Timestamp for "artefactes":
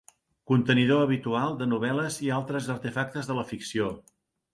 2.77-3.31